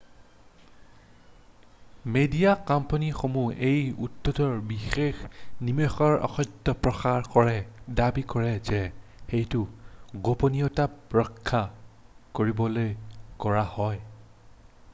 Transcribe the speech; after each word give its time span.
"Media 2.13 2.51
কোম্পানীসমূহে 2.69 3.57
এই 3.71 3.81
উদ্দেশ্যৰ 4.05 4.55
বিষয়ে 4.71 5.67
নিয়মিতভাৱে 5.67 6.15
অসত্য 6.29 6.75
প্ৰচাৰ 6.87 7.29
কৰে 7.35 7.53
দাবী 8.01 8.23
কৰে 8.33 8.55
যে 8.71 8.81
এইটো 9.41 9.61
"গোপনীয়তা 10.29 10.87
ৰক্ষা" 11.21 11.61
কৰিবলৈ 12.41 12.89
কৰা 13.45 13.67
হয়।"" 13.77 14.03